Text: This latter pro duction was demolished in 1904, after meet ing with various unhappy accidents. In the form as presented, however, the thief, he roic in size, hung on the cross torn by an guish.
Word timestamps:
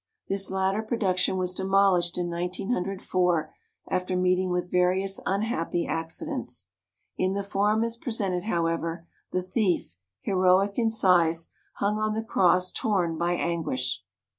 This 0.27 0.49
latter 0.49 0.81
pro 0.81 0.97
duction 0.97 1.37
was 1.37 1.53
demolished 1.53 2.17
in 2.17 2.27
1904, 2.27 3.53
after 3.87 4.17
meet 4.17 4.39
ing 4.39 4.49
with 4.49 4.71
various 4.71 5.19
unhappy 5.27 5.85
accidents. 5.85 6.65
In 7.19 7.33
the 7.33 7.43
form 7.43 7.83
as 7.83 7.97
presented, 7.97 8.45
however, 8.45 9.05
the 9.31 9.43
thief, 9.43 9.97
he 10.21 10.31
roic 10.31 10.79
in 10.79 10.89
size, 10.89 11.49
hung 11.75 11.99
on 11.99 12.15
the 12.15 12.23
cross 12.23 12.71
torn 12.71 13.15
by 13.15 13.33
an 13.33 13.63
guish. 13.63 13.97